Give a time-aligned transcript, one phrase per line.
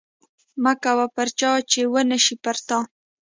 [0.63, 2.77] مه کوه پر چا چې ونشي پر تا